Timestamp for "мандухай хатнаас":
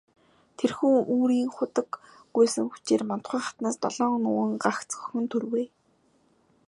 3.09-3.77